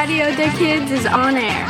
[0.00, 1.68] Radio the Kids is on air.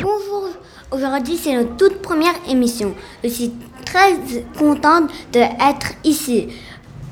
[0.00, 0.50] Bonjour,
[0.92, 2.94] aujourd'hui c'est notre toute première émission.
[3.24, 3.52] Je suis
[3.84, 4.14] très
[4.56, 6.50] contente d'être ici.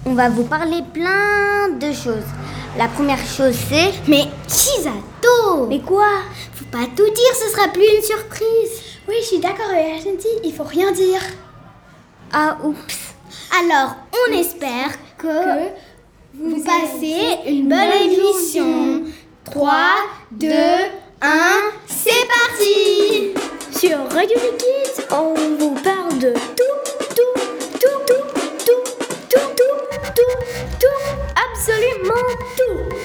[0.06, 2.30] On va vous parler plein de choses.
[2.78, 3.92] La première chose c'est...
[4.06, 6.20] Mais Chisato Mais quoi?
[6.52, 9.00] Faut pas tout dire, ce sera plus une surprise.
[9.08, 11.22] Oui, je suis d'accord avec Argentine, il faut rien dire.
[12.32, 13.14] Ah oups.
[13.60, 15.70] Alors, on espère que,
[16.34, 19.02] vous, passez une bonne émission.
[19.44, 19.72] 3,
[20.32, 20.48] 2,
[21.20, 21.30] 1,
[21.86, 23.32] c'est parti
[23.78, 26.64] Sur Radio Kids, on vous parle de tout,
[27.14, 27.40] tout,
[27.78, 28.24] tout, tout,
[28.64, 28.82] tout,
[29.28, 29.76] tout, tout,
[30.14, 30.22] tout,
[30.80, 31.04] tout,
[31.50, 32.14] absolument
[32.56, 32.96] tout.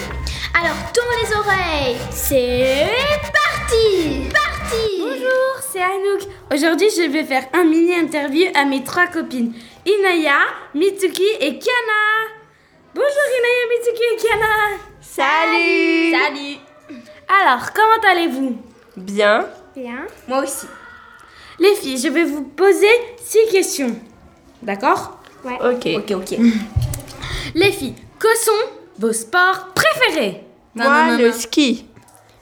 [0.59, 2.87] Alors, tourne les oreilles, c'est
[3.33, 6.21] parti Parti Bonjour, c'est Anouk.
[6.53, 9.53] Aujourd'hui, je vais faire un mini interview à mes trois copines,
[9.85, 10.39] Inaya,
[10.73, 12.38] Mitsuki et Kiana.
[12.99, 14.55] Bonjour Inaya, Mitsuki et Kiana.
[14.99, 16.57] Salut Salut.
[17.41, 18.57] Alors, comment allez-vous?
[18.97, 19.45] Bien.
[19.73, 20.05] Bien.
[20.27, 20.65] Moi aussi.
[21.59, 22.91] Les filles, je vais vous poser
[23.23, 23.95] six questions.
[24.61, 25.17] D'accord?
[25.45, 25.87] Ok.
[25.95, 26.39] Ok, ok.
[27.55, 28.51] Les filles, que sont
[28.97, 30.43] vos sports préférés?
[30.75, 31.85] Moi, le ski.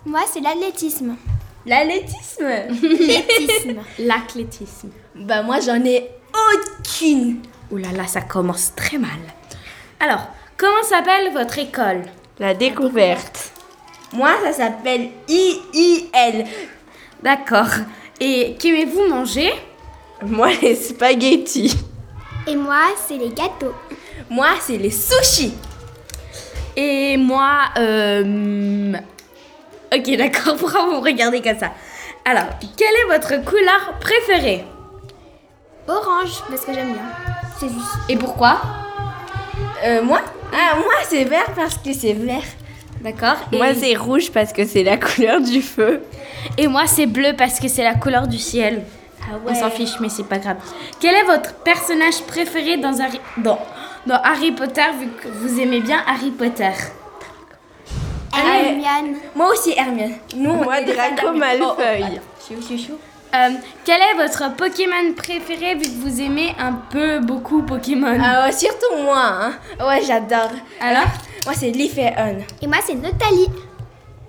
[0.07, 1.17] Moi, c'est l'athlétisme.
[1.67, 2.47] L'athlétisme?
[2.47, 3.75] L'athlétisme.
[3.99, 4.89] L'athlétisme.
[5.13, 7.43] Bah moi, j'en ai aucune.
[7.69, 9.19] Ouh là là, ça commence très mal.
[9.99, 10.27] Alors,
[10.57, 12.01] comment s'appelle votre école?
[12.39, 13.51] La découverte.
[14.13, 16.45] Moi, ça s'appelle IIL.
[17.21, 17.69] D'accord.
[18.19, 19.53] Et qu'aimez-vous manger?
[20.25, 21.77] Moi, les spaghettis.
[22.47, 23.75] Et moi, c'est les gâteaux.
[24.29, 25.53] Moi, c'est les sushis.
[26.75, 28.93] Et moi, euh...
[29.93, 31.71] Ok, d'accord, pourquoi vous me regardez comme ça?
[32.25, 34.63] Alors, quelle est votre couleur préférée?
[35.87, 37.03] Orange, parce que j'aime bien.
[37.59, 37.97] C'est juste.
[38.09, 38.59] Et pourquoi?
[39.85, 40.21] Euh, moi
[40.53, 42.43] Ah, moi, c'est vert parce que c'est vert.
[43.01, 43.37] D'accord?
[43.51, 43.57] Et...
[43.57, 46.01] Moi, c'est rouge parce que c'est la couleur du feu.
[46.57, 48.83] Et moi, c'est bleu parce que c'est la couleur du ciel.
[49.21, 50.57] Ah On s'en fiche, mais c'est pas grave.
[50.99, 53.19] Quel est votre personnage préféré dans Harry...
[53.37, 53.59] Dans...
[54.05, 56.71] dans Harry Potter, vu que vous aimez bien Harry Potter?
[58.33, 59.17] Hermione.
[59.35, 60.15] Moi aussi, Hermione.
[60.35, 62.19] Nous, moi, Draco Malfoy.
[63.35, 63.49] Euh,
[63.83, 68.17] quel est votre Pokémon préféré vu que vous aimez un peu beaucoup Pokémon?
[68.23, 69.19] Ah ouais, surtout moi.
[69.21, 69.53] Hein.
[69.79, 70.51] Ouais, j'adore.
[70.79, 71.07] Alors?
[71.45, 72.39] Moi, c'est Leaf et Un.
[72.61, 73.49] Et moi, c'est Nathalie.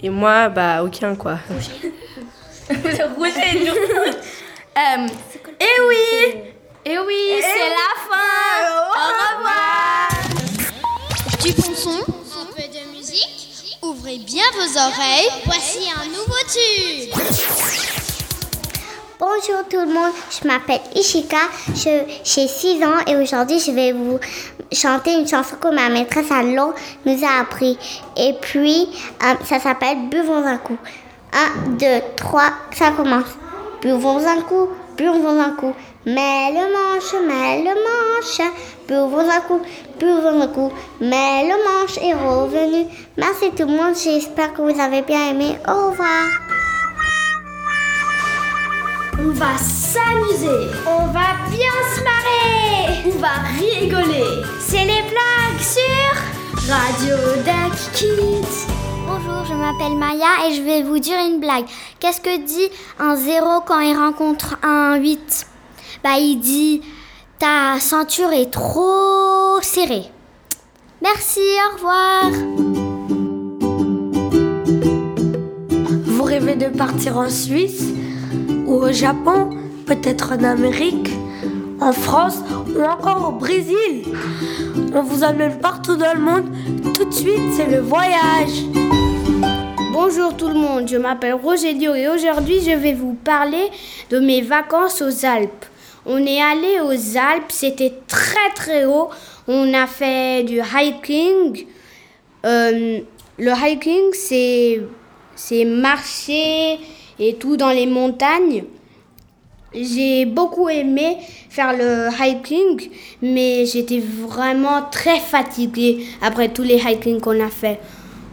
[0.00, 1.38] Et moi, bah, aucun quoi.
[3.16, 3.74] Rouge et nous.
[4.76, 5.08] Euh,
[5.58, 6.42] et oui
[6.84, 8.82] Et oui, c'est la fin Au
[9.38, 10.08] revoir
[11.42, 13.76] Du bon son, un peu de musique.
[13.82, 15.30] Ouvrez bien vos oreilles.
[15.46, 18.07] Voici un nouveau tube.
[19.20, 21.38] Bonjour tout le monde, je m'appelle Ishika,
[21.74, 24.20] j'ai 6 ans et aujourd'hui je vais vous
[24.70, 27.76] chanter une chanson que ma maîtresse à nous a appris.
[28.16, 28.88] Et puis
[29.24, 30.76] euh, ça s'appelle Buvons un coup.
[31.66, 33.36] 1, 2, 3, ça commence.
[33.82, 35.74] Buvons un coup, buvons un coup.
[36.06, 38.48] Mets le manche, mets le manche.
[38.86, 39.60] Buvons un coup,
[39.98, 40.70] buvons un coup.
[41.00, 42.86] Mais le manche est revenu.
[43.16, 45.58] Merci tout le monde, j'espère que vous avez bien aimé.
[45.66, 46.47] Au revoir.
[49.20, 50.70] On va s'amuser.
[50.86, 53.02] On va bien se marrer.
[53.06, 54.44] On va rigoler.
[54.60, 58.68] C'est les blagues sur Radio Duck Kids.
[59.08, 61.64] Bonjour, je m'appelle Maya et je vais vous dire une blague.
[61.98, 62.70] Qu'est-ce que dit
[63.00, 65.46] un 0 quand il rencontre un 8
[66.04, 66.82] Bah il dit
[67.40, 70.04] ta ceinture est trop serrée.
[71.02, 72.30] Merci, au revoir.
[76.06, 77.88] Vous rêvez de partir en Suisse?
[78.68, 79.50] Au Japon,
[79.86, 81.10] peut-être en Amérique,
[81.80, 82.38] en France
[82.76, 84.04] ou encore au Brésil
[84.94, 86.44] On vous emmène partout dans le monde.
[86.94, 88.64] Tout de suite, c'est le voyage.
[89.92, 93.70] Bonjour tout le monde, je m'appelle Rogelio et aujourd'hui je vais vous parler
[94.10, 95.64] de mes vacances aux Alpes.
[96.06, 99.08] On est allé aux Alpes, c'était très très haut.
[99.48, 101.66] On a fait du hiking.
[102.46, 103.00] Euh,
[103.38, 104.12] le hiking,
[105.34, 106.78] c'est marcher
[107.18, 108.64] et tout dans les montagnes.
[109.74, 111.18] J'ai beaucoup aimé
[111.50, 117.78] faire le hiking, mais j'étais vraiment très fatiguée après tous les hikings qu'on a fait.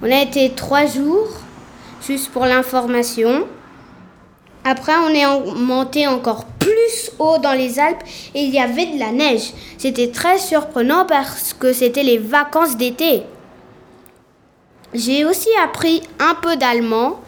[0.02, 1.28] On a été trois jours,
[2.06, 3.46] juste pour l'information.
[4.64, 8.04] Après, on est monté encore plus haut dans les Alpes
[8.34, 9.54] et il y avait de la neige.
[9.78, 13.24] C'était très surprenant parce que c'était les vacances d'été.
[14.94, 17.20] J'ai aussi appris un peu d'allemand.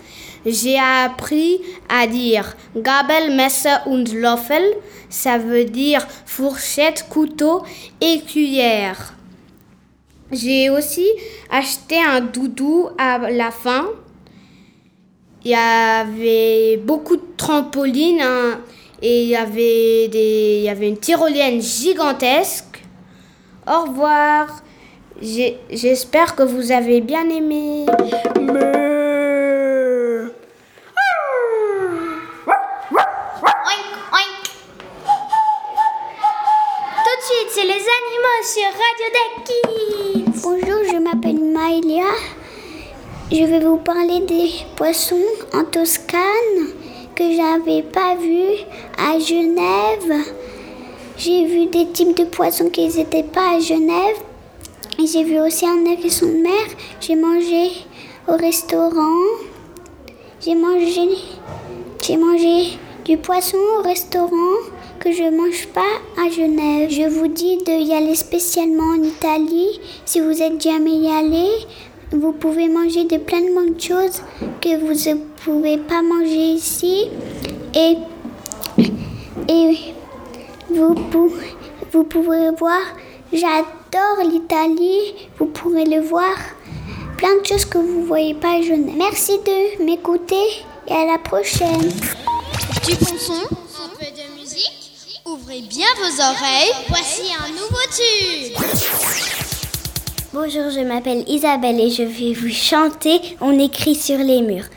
[0.50, 1.60] J'ai appris
[1.90, 4.64] à dire Gabel, Messer und Löffel.
[5.10, 7.64] Ça veut dire fourchette, couteau
[8.00, 9.14] et cuillère.
[10.32, 11.06] J'ai aussi
[11.52, 13.88] acheté un doudou à la fin.
[15.44, 18.62] Il y avait beaucoup de trampolines hein,
[19.02, 22.84] et il y, avait des, il y avait une tyrolienne gigantesque.
[23.68, 24.64] Au revoir.
[25.22, 27.86] J'espère que vous avez bien aimé
[37.64, 38.97] les animaux sur Radio
[40.44, 42.04] Bonjour, je m'appelle Maëlia.
[43.32, 45.16] Je vais vous parler des poissons
[45.54, 46.74] en Toscane
[47.16, 48.66] que j'avais pas vus
[48.98, 50.26] à Genève.
[51.18, 54.18] J'ai vu des types de poissons qui n'étaient pas à Genève.
[55.00, 56.68] J'ai vu aussi un hérisson de mer.
[57.00, 57.72] J'ai mangé
[58.28, 59.24] au restaurant.
[60.42, 61.08] J'ai mangé
[63.06, 64.58] du poisson au restaurant
[65.00, 66.90] que je mange pas à Genève.
[66.90, 69.80] Je vous dis de y aller spécialement en Italie.
[70.06, 71.48] Si vous êtes jamais y allé,
[72.12, 74.22] vous pouvez manger de plein de choses
[74.62, 77.10] que vous ne pouvez pas manger ici.
[77.76, 77.98] Et,
[79.50, 79.78] et
[80.70, 80.96] vous,
[81.92, 82.82] vous pouvez voir,
[83.32, 85.14] j'adore l'Italie.
[85.38, 86.36] Vous pourrez le voir.
[87.18, 88.96] Plein de choses que vous ne voyez pas à Genève.
[88.98, 90.36] Merci de m'écouter
[90.88, 91.92] et à la prochaine.
[92.86, 93.67] Du bon
[95.96, 98.54] vos oreilles, voici un nouveau tube.
[100.34, 104.68] Bonjour, je m'appelle Isabelle et je vais vous chanter On écrit sur les murs.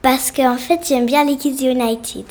[0.00, 2.24] Parce qu'en fait, j'aime bien les Kids United.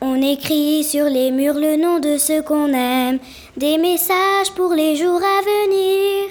[0.00, 3.18] On écrit sur les murs le nom de ceux qu'on aime,
[3.56, 6.30] des messages pour les jours à venir.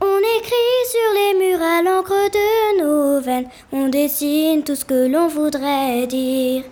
[0.00, 5.08] On écrit sur les murs à l'encre de nos veines, on dessine tout ce que
[5.08, 6.64] l'on voudrait dire.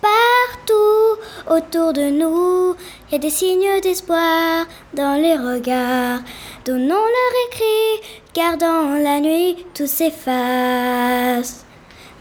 [0.00, 2.74] Partout autour de nous,
[3.08, 6.20] il y a des signes d'espoir dans les regards.
[6.64, 11.64] Donnons leur écrit, car dans la nuit tout s'efface,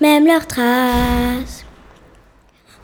[0.02, 1.66] même leurs traces.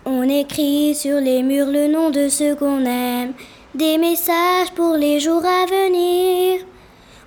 [0.06, 3.34] On écrit sur les murs le nom de ceux qu'on aime,
[3.74, 6.60] des messages pour les jours à venir.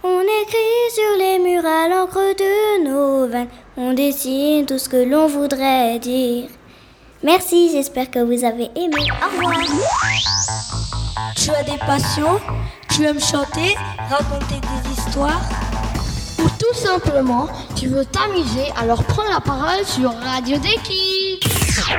[0.04, 4.98] On écrit sur les murs à l'encre de nos veines, on dessine tout ce que
[4.98, 6.48] l'on voudrait dire.
[7.26, 9.02] Merci, j'espère que vous avez aimé.
[9.20, 9.60] Au revoir.
[11.34, 12.38] Tu as des passions
[12.88, 13.74] Tu aimes chanter
[14.08, 15.40] Raconter des histoires
[16.38, 21.40] Ou tout simplement, tu veux t'amuser, alors prends la parole sur Radio Deki.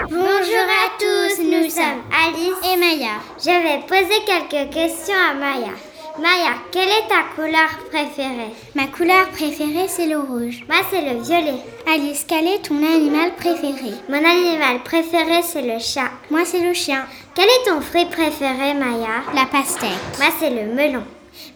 [0.09, 3.19] Bonjour à tous, nous sommes Alice et Maya.
[3.37, 5.73] Je vais poser quelques questions à Maya.
[6.19, 8.51] Maya, quelle est ta couleur préférée?
[8.73, 10.63] Ma couleur préférée, c'est le rouge.
[10.67, 11.61] Moi, c'est le violet.
[11.85, 13.93] Alice, quel est ton animal préféré?
[14.09, 16.09] Mon animal préféré, c'est le chat.
[16.31, 17.05] Moi, c'est le chien.
[17.35, 19.21] Quel est ton fruit préféré, Maya?
[19.35, 19.91] La pastèque.
[20.17, 21.03] Moi, c'est le melon.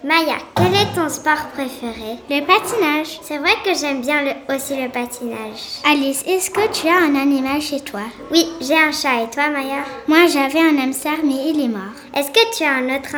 [0.04, 2.18] Maya, quel est ton sport préféré?
[2.28, 3.20] Le patinage.
[3.22, 5.80] C'est vrai que j'aime bien aussi le patinage.
[5.86, 8.02] Alice, est-ce que tu as un animal chez toi?
[8.32, 9.22] Oui, j'ai un chat.
[9.22, 9.84] Et toi, Maya?
[10.08, 11.94] Moi, j'avais un hamster, mais il est mort.
[12.16, 13.16] Est-ce que tu as un autre,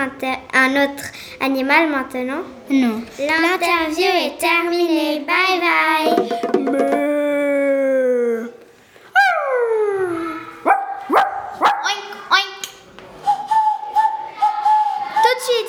[0.53, 1.06] un autre
[1.39, 2.44] animal maintenant?
[2.69, 3.01] Non.
[3.18, 5.25] L'interview est terminée.
[5.25, 6.33] Bye bye.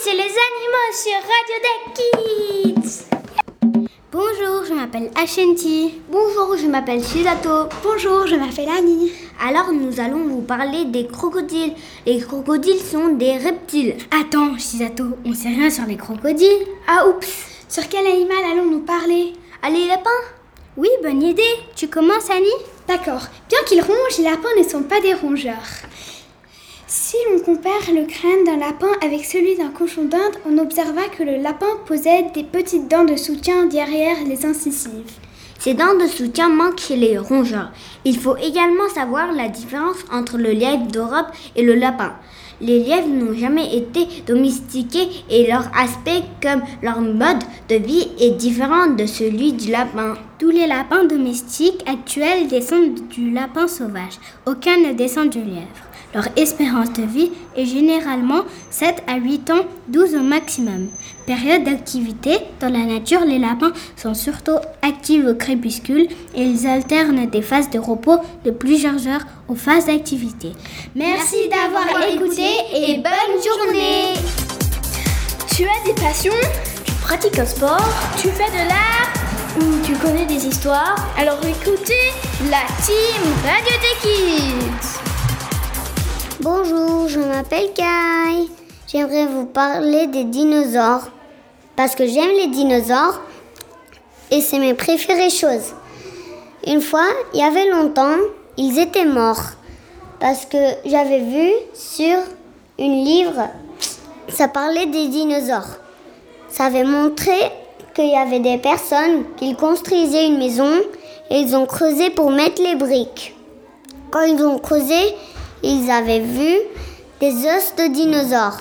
[0.04, 3.06] c'est les animaux sur Radio Kids.
[4.12, 6.00] Bonjour, je m'appelle Ashanti.
[6.08, 7.68] Bonjour, je m'appelle Shizato.
[7.82, 9.10] Bonjour, je m'appelle Annie.
[9.44, 11.72] Alors nous allons vous parler des crocodiles.
[12.06, 13.96] Les crocodiles sont des reptiles.
[14.12, 16.64] Attends, Shizato, on sait rien sur les crocodiles.
[16.86, 17.26] Ah oups,
[17.68, 19.32] sur quel animal allons-nous parler?
[19.62, 20.10] Allez, lapins?
[20.76, 21.42] Oui, bonne idée.
[21.74, 22.46] Tu commences, Annie
[22.86, 23.26] D'accord.
[23.48, 25.82] Bien qu'ils rongent, les lapins ne sont pas des rongeurs.
[26.96, 31.24] Si l'on compare le crâne d'un lapin avec celui d'un cochon d'Inde, on observa que
[31.24, 35.10] le lapin possède des petites dents de soutien derrière les incisives.
[35.58, 37.72] Ces dents de soutien manquent chez les rongeurs.
[38.04, 42.14] Il faut également savoir la différence entre le lièvre d'Europe et le lapin.
[42.60, 48.36] Les lièvres n'ont jamais été domestiqués et leur aspect comme leur mode de vie est
[48.36, 50.14] différent de celui du lapin.
[50.38, 54.20] Tous les lapins domestiques actuels descendent du lapin sauvage.
[54.46, 55.93] Aucun ne descend du lièvre.
[56.14, 60.88] Leur espérance de vie est généralement 7 à 8 ans, 12 au maximum.
[61.26, 66.06] Période d'activité, dans la nature, les lapins sont surtout actifs au crépuscule
[66.36, 70.52] et ils alternent des phases de repos de plusieurs heures aux phases d'activité.
[70.94, 74.14] Merci d'avoir écouté et bonne journée.
[75.48, 76.32] Tu as des passions?
[76.84, 77.88] Tu pratiques un sport?
[78.16, 79.12] Tu fais de l'art?
[79.58, 80.96] Ou tu connais des histoires?
[81.18, 82.12] Alors écoutez
[82.50, 84.93] la team Radio Kids.
[86.40, 88.48] Bonjour, je m'appelle Kai.
[88.88, 91.08] J'aimerais vous parler des dinosaures.
[91.76, 93.20] parce que j'aime les dinosaures
[94.32, 95.74] et c'est mes préférées choses.
[96.66, 98.16] Une fois, il y avait longtemps,
[98.56, 99.52] ils étaient morts
[100.18, 102.16] parce que j'avais vu sur
[102.80, 103.48] une livre,
[104.28, 105.78] ça parlait des dinosaures.
[106.48, 107.38] Ça avait montré
[107.94, 110.80] qu'il y avait des personnes qui construisaient une maison
[111.30, 113.36] et ils ont creusé pour mettre les briques.
[114.10, 115.14] Quand ils ont creusé,
[115.64, 116.52] ils avaient vu
[117.20, 118.58] des os de dinosaures.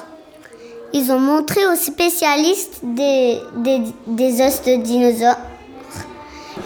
[0.94, 3.40] Ils ont montré aux spécialistes des,
[4.08, 5.38] des, os de dinosaures.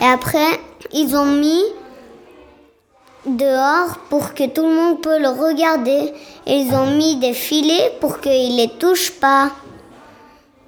[0.01, 0.59] Et après,
[0.91, 1.63] ils ont mis
[3.25, 6.13] dehors pour que tout le monde peut le regarder.
[6.45, 9.51] Et ils ont mis des filets pour qu'ils les touchent pas.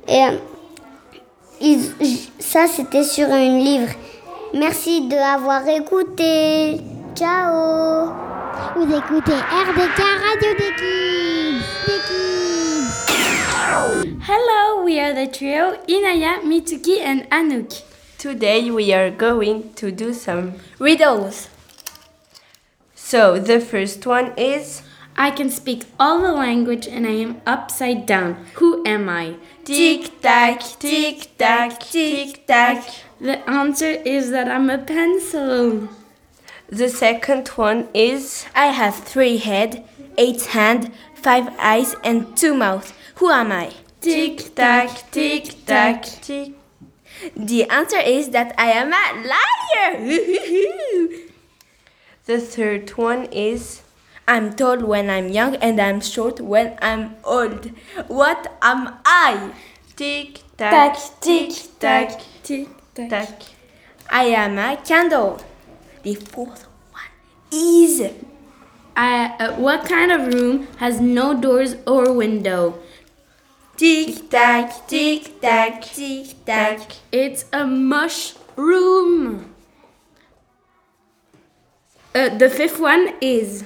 [0.07, 0.25] Et
[2.39, 3.91] ça, c'était sur un livre.
[4.53, 6.81] Merci de avoir écouté.
[7.13, 8.28] Ciao.
[8.59, 11.63] Vous écoutez RDK Radio des Kids.
[11.85, 12.89] Des Kids.
[14.27, 17.83] Hello, we are the trio Inaya, Mitsuki, and Anouk.
[18.17, 21.47] Today we are going to do some riddles.
[22.95, 24.81] So the first one is
[25.15, 28.45] I can speak all the language and I am upside down.
[28.55, 29.35] Who am I?
[29.63, 32.83] tic tac, tic tac, tic tac.
[33.21, 35.87] The answer is that I'm a pencil.
[36.71, 39.83] The second one is I have three head,
[40.19, 42.93] eight hand, five eyes, and two mouth.
[43.15, 43.73] Who am I?
[44.01, 46.53] Tic tac, tic tac, tic.
[47.35, 49.97] The answer is that I am a liar.
[52.25, 53.81] the third one is
[54.27, 57.71] I'm tall when I'm young and I'm short when I'm old.
[58.07, 59.53] What am I?
[59.95, 63.41] Tic tac, tic tac, tic tac.
[64.07, 65.41] I am a candle.
[66.03, 67.13] The fourth one
[67.51, 68.01] is
[68.95, 72.79] Uh, what kind of room has no doors or window?
[73.77, 76.79] tic tac, tic tac, tic tac.
[77.11, 79.53] It's a mushroom.
[82.13, 83.63] Uh, the fifth one is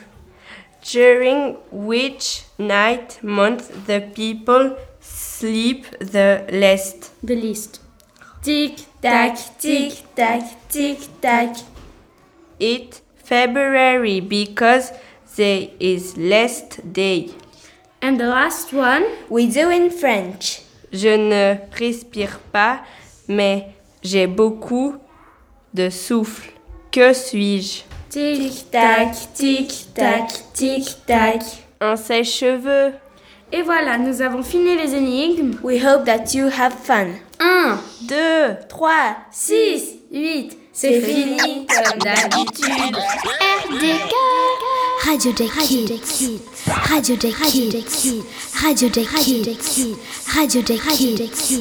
[0.91, 7.11] During which night month the people sleep the least?
[7.23, 7.79] the least.
[8.41, 11.55] Tick Tac, tic tac, tic tac.
[12.59, 14.91] It February because
[15.35, 17.29] there is last day.
[18.01, 20.61] And the last one, We do in French.
[20.91, 22.81] Je ne respire pas,
[23.27, 23.67] mais
[24.03, 24.95] j'ai beaucoup
[25.73, 26.51] de souffle.
[26.91, 27.83] Que suis-je?
[28.09, 31.41] tic tac, tic tac, tic tac.
[31.81, 32.93] Un sèche-cheveux.
[33.51, 35.55] Et voilà, nous avons fini les énigmes.
[35.63, 37.15] We hope that you have fun.
[37.39, 42.97] 1, 2, 3, 6, 8, c'est fini comme d'habitude.
[43.69, 44.13] RDK.
[45.05, 46.39] Radio des Kids.
[46.65, 48.23] Radio des Kids.
[48.63, 49.93] Radio des Kids.
[50.33, 51.59] Radio des Kids.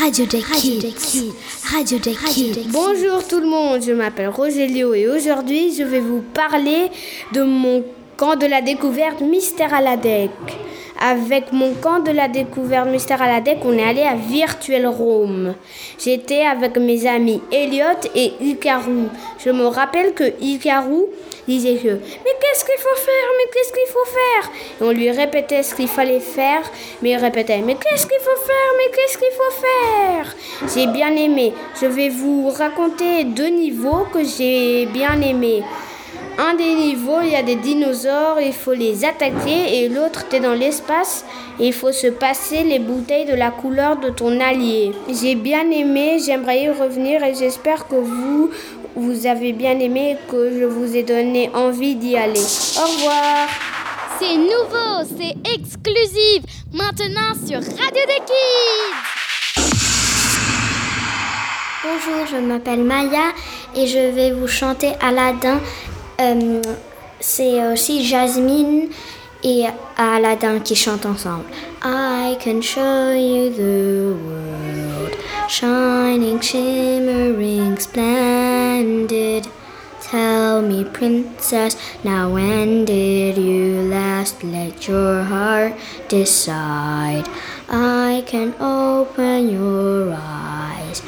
[0.00, 1.32] Radio des Kids.
[1.72, 2.68] Radio des Kids.
[2.68, 6.90] Bonjour tout le monde, je m'appelle Rogelio et aujourd'hui je vais vous parler
[7.32, 7.84] de mon
[8.16, 10.30] camp de la découverte Mystère à la Deck.
[11.00, 14.86] Avec mon camp de la découverte Mystère à la Deck, on est allé à Virtual
[14.86, 15.54] Rome.
[15.98, 19.08] J'étais avec mes amis Elliot et Hikaru.
[19.44, 21.06] Je me rappelle que Hikaru
[21.48, 23.28] disait que Mais qu'est-ce qu'il faut faire?
[23.36, 24.88] Mais qu'est-ce qu'il faut faire?
[24.88, 26.62] On lui répétait ce qu'il fallait faire,
[27.02, 28.70] mais il répétait Mais qu'est-ce qu'il faut faire?
[28.78, 30.36] Mais qu'est-ce qu'il faut faire?
[30.74, 31.52] J'ai bien aimé.
[31.80, 35.64] Je vais vous raconter deux niveaux que j'ai bien aimés.
[36.36, 40.36] Un des niveaux, il y a des dinosaures, il faut les attaquer, et l'autre, tu
[40.36, 41.24] es dans l'espace,
[41.60, 44.90] et il faut se passer les bouteilles de la couleur de ton allié.
[45.08, 48.50] J'ai bien aimé, j'aimerais y revenir, et j'espère que vous,
[48.96, 52.40] vous avez bien aimé, et que je vous ai donné envie d'y aller.
[52.40, 53.48] Au revoir
[54.18, 56.42] C'est nouveau, c'est exclusif.
[56.72, 59.14] Maintenant sur Radio des Kids.
[61.84, 63.32] Bonjour, je m'appelle Maya
[63.76, 65.60] et je vais vous chanter Aladdin.
[66.20, 66.62] Euh,
[67.20, 68.88] c'est aussi Jasmine
[69.42, 69.64] et
[69.96, 71.44] Aladdin qui chantent ensemble.
[71.82, 75.16] I can show you the world,
[75.48, 79.46] shining, shimmering, splendid.
[80.00, 85.72] Tell me, princess, now when did you last let your heart
[86.08, 87.24] decide?
[87.68, 91.02] I can open your eyes,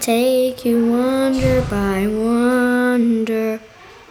[0.00, 3.60] take you wonder by wonder,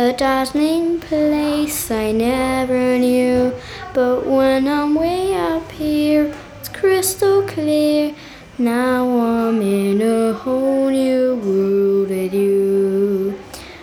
[0.00, 3.52] a dazzling place I never knew.
[3.92, 8.14] But when I'm way up here, it's crystal clear.
[8.56, 13.38] Now I'm in a whole new world with you.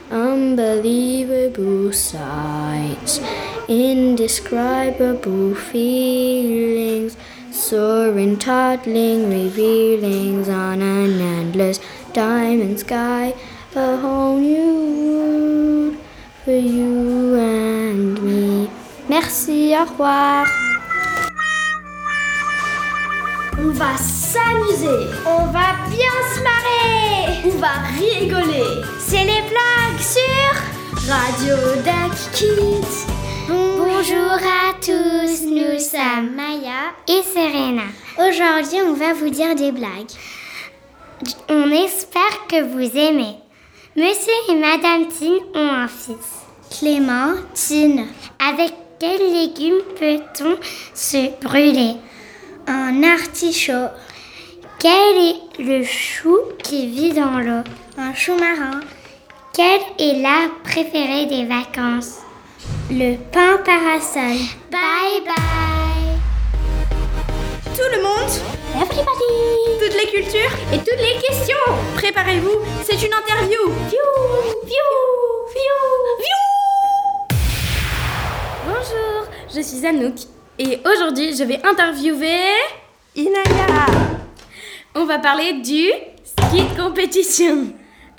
[0.10, 3.20] Unbelievable sights,
[3.68, 7.16] indescribable feelings,
[7.52, 11.80] soaring, toddling, revealings on an endless
[12.12, 13.36] diamond sky.
[13.76, 14.74] A whole new
[15.14, 15.77] world
[16.52, 18.70] you and me.
[19.10, 20.46] Merci, au revoir.
[23.60, 25.08] On va s'amuser.
[25.26, 27.42] On va bien se marrer.
[27.46, 28.82] On va rigoler.
[29.00, 33.08] C'est les blagues sur Radio Duck Kids.
[33.48, 37.84] Bonjour à tous, nous sommes Maya et Serena.
[38.18, 40.12] Aujourd'hui, on va vous dire des blagues.
[41.50, 43.38] On espère que vous aimez.
[43.98, 46.46] Monsieur et Madame Tine ont un fils.
[46.70, 48.06] Clément Tine.
[48.48, 50.56] Avec quels légumes peut-on
[50.94, 51.96] se brûler?
[52.68, 53.90] Un artichaut.
[54.78, 57.64] Quel est le chou qui vit dans l'eau?
[57.98, 58.82] Un chou marin.
[59.56, 62.20] Quel est l'arbre préféré des vacances?
[62.92, 64.38] Le pain parasol.
[64.70, 65.87] Bye bye
[67.78, 68.32] Tout le monde.
[68.76, 69.80] Everybody.
[69.80, 70.52] Toutes les cultures.
[70.74, 71.56] Et toutes les questions.
[71.96, 73.62] Préparez-vous, c'est une interview.
[73.90, 74.10] Viou
[74.66, 74.92] Viou
[75.54, 75.80] Viou
[76.20, 77.38] Viou
[78.66, 80.16] Bonjour, je suis Anouk
[80.60, 82.50] et aujourd'hui je vais interviewer
[83.16, 83.86] Inaya.
[84.96, 85.90] On va parler du
[86.24, 87.68] ski de compétition.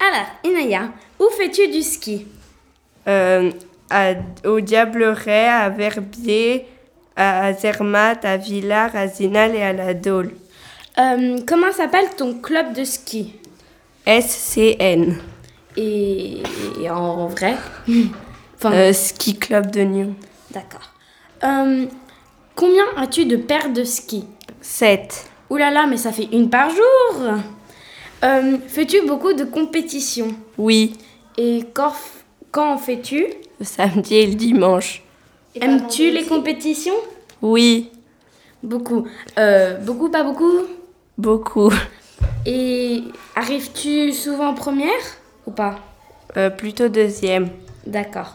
[0.00, 2.26] Alors, Inaya, où fais-tu du ski?
[3.08, 3.50] Euh,
[3.90, 4.14] à-
[4.46, 6.66] Au Diableret, à Verbier,
[7.18, 10.30] à Zermatt, à Villars, à Zinal et à la Dole.
[10.98, 13.34] Euh, Comment s'appelle ton club de ski?
[14.06, 15.16] SCN.
[15.76, 16.42] et,
[16.82, 17.54] et en vrai?
[18.60, 20.14] Enfin, Euh, ski Club de Nyon.
[20.50, 20.90] d'accord.
[21.44, 21.86] Euh,
[22.56, 24.24] combien as-tu de paires de ski?
[24.60, 25.26] 7.
[25.50, 27.22] Ouh là là, mais ça fait une par jour
[28.24, 30.34] Euh, Fais-tu beaucoup de compétitions?
[30.58, 30.94] Oui,
[31.36, 31.92] Et quand,
[32.50, 33.26] quand en fais-tu?
[33.60, 35.02] Le samedi et le dimanche.
[35.60, 36.94] Aimes-tu les compétitions?
[37.42, 37.90] Oui,
[38.62, 39.06] Beaucoup.
[39.38, 40.64] Euh, beaucoup, pas beaucoup?
[41.16, 41.72] Beaucoup.
[42.44, 43.02] Et
[43.36, 44.88] arrives-tu souvent en première
[45.46, 45.78] ou pas?
[46.36, 47.50] Euh, plutôt deuxième.
[47.86, 48.34] D'accord.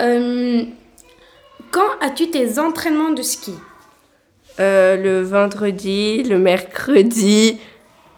[0.00, 0.64] Euh,
[1.70, 3.54] quand as-tu tes entraînements de ski?
[4.60, 7.58] Euh, le vendredi, le mercredi,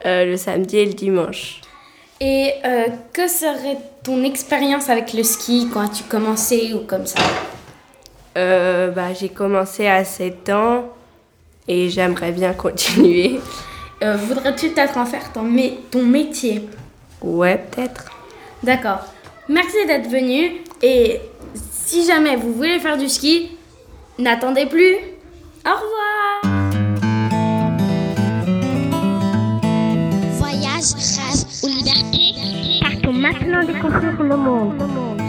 [0.07, 1.61] euh, le samedi et le dimanche.
[2.21, 7.21] Et euh, que serait ton expérience avec le ski quand as-tu commencé ou comme ça?
[8.37, 10.85] Euh, bah, j'ai commencé à 7 ans
[11.67, 13.41] et j'aimerais bien continuer.
[14.03, 16.67] Euh, Voudrais-tu peut-être en faire ton, mé- ton métier?
[17.21, 18.07] Ouais, peut-être.
[18.63, 19.01] D'accord.
[19.47, 20.53] Merci d'être venu.
[20.81, 21.21] Et
[21.71, 23.51] si jamais vous voulez faire du ski,
[24.19, 24.95] n'attendez plus.
[25.67, 26.71] Au revoir.
[30.39, 35.20] Voyage, rêve ou liberté Partons maintenant découvrir le monde.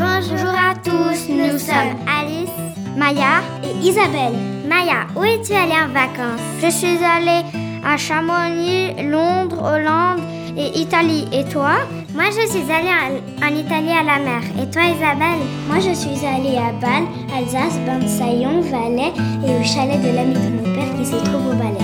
[0.00, 2.48] Bonjour à tous, nous sommes Alice,
[2.96, 4.32] Maya et Isabelle.
[4.66, 6.40] Maya, où es-tu allée en vacances?
[6.62, 7.44] Je suis allée
[7.84, 10.20] à Chamonix, Londres, Hollande
[10.56, 11.28] et Italie.
[11.34, 11.72] Et toi?
[12.14, 14.40] Moi, je suis allée en, Italie à la mer.
[14.58, 15.44] Et toi, Isabelle?
[15.68, 17.04] Moi, je suis allée à Bâle,
[17.36, 19.12] Alsace, Bain-Saillon, Valais
[19.46, 21.76] et au chalet de l'ami de mon père qui se trouve au Valais.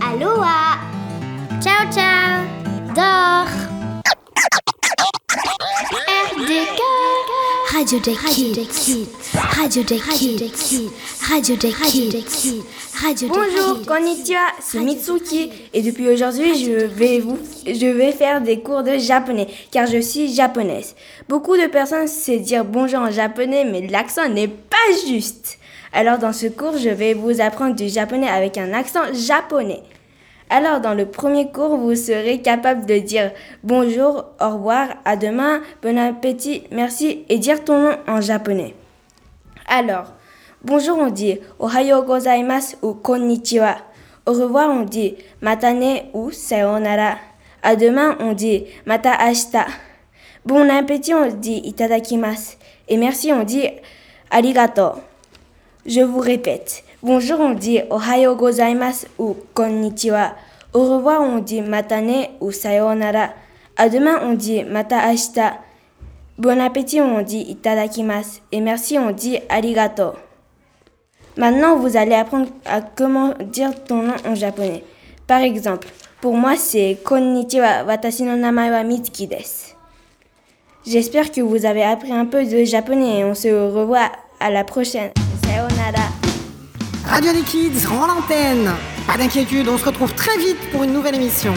[0.00, 0.78] Aloha
[1.60, 2.46] Ciao, ciao
[2.94, 3.68] Dors
[6.32, 6.87] RDK
[7.78, 9.06] Radio des Kids.
[9.34, 10.90] Radio des Kids.
[11.30, 12.64] Radio des Kids.
[13.00, 18.40] Radio des Bonjour, konnichiwa, c'est Mitsuki et depuis aujourd'hui je vais vous je vais faire
[18.40, 20.96] des cours de japonais car je suis japonaise.
[21.28, 25.60] Beaucoup de personnes savent dire bonjour en japonais mais l'accent n'est pas juste.
[25.92, 29.82] Alors dans ce cours, je vais vous apprendre du japonais avec un accent japonais.
[30.50, 33.32] Alors dans le premier cours, vous serez capable de dire
[33.62, 38.74] bonjour, au revoir, à demain, bon appétit, merci et dire ton nom en japonais.
[39.66, 40.14] Alors,
[40.64, 43.76] bonjour on dit Ohayo gozaimasu ou konnichiwa.
[44.24, 47.16] Au revoir on dit matane ou sayonara.
[47.62, 49.66] À demain on dit mata ashita.
[50.46, 52.56] Bon appétit on dit itadakimasu.
[52.88, 53.68] Et merci on dit
[54.30, 54.92] arigato.
[55.84, 56.84] Je vous répète.
[57.00, 60.34] Bonjour on dit Ohayo gozaimasu ou konnichiwa.
[60.74, 63.30] Au revoir on dit matane ou sayonara.
[63.76, 65.58] À demain on dit mata ashita.
[66.38, 68.40] Bon appétit, on dit itadakimasu.
[68.50, 70.12] Et merci, on dit arigato.
[71.36, 74.82] Maintenant, vous allez apprendre à comment dire ton nom en japonais.
[75.26, 75.88] Par exemple,
[76.20, 79.74] pour moi, c'est konnichiwa, watashi no namae wa Mitsuki desu.
[80.84, 84.64] J'espère que vous avez appris un peu de japonais et on se revoit à la
[84.64, 85.10] prochaine.
[87.18, 88.70] Radio des Kids rend l'antenne.
[89.04, 91.52] Pas d'inquiétude, on se retrouve très vite pour une nouvelle émission.